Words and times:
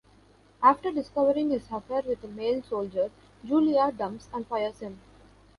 After 0.63 0.91
discovering 0.91 1.51
his 1.51 1.67
affair 1.71 2.01
with 2.01 2.23
a 2.23 2.27
male 2.27 2.63
soldier, 2.63 3.11
Julia 3.45 3.91
dumps 3.91 4.29
and 4.33 4.47
fires 4.47 4.79
him. 4.79 4.99